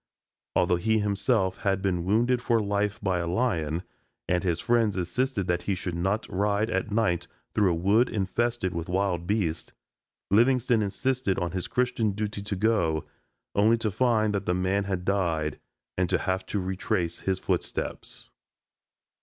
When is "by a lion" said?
3.03-3.83